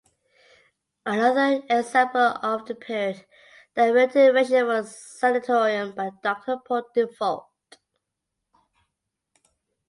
Another 1.05 1.61
example 1.69 2.19
of 2.41 2.65
the 2.65 2.73
period 2.73 3.23
that 3.75 3.93
merited 3.93 4.33
mention 4.33 4.65
was 4.65 4.95
"Sanitorium" 4.97 5.93
by 5.93 6.09
Doctor 6.23 6.57
Paul 6.65 6.87
Dufault. 6.97 7.45